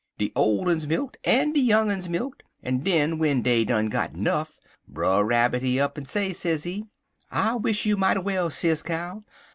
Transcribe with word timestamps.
De 0.17 0.31
ole 0.35 0.67
uns 0.67 0.87
milk't 0.87 1.15
en 1.25 1.53
de 1.53 1.59
young 1.59 1.91
uns 1.91 2.09
milk't, 2.09 2.41
en 2.63 2.79
den 2.79 3.17
w'en 3.19 3.43
dey 3.43 3.63
done 3.63 3.85
got 3.85 4.15
nuff, 4.15 4.57
Brer 4.87 5.23
Rabbit, 5.23 5.61
he 5.61 5.79
up'n 5.79 6.05
say, 6.07 6.33
sezee: 6.33 6.87
"'I 7.29 7.57
wish 7.57 7.85
you 7.85 7.97
mighty 7.97 8.21
well, 8.21 8.49
Sis 8.49 8.81
Cow. 8.81 9.23